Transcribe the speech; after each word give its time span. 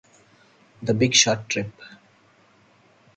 The 0.81 0.95
Big 0.95 1.13
Short 1.13 1.47
Trip. 1.47 1.71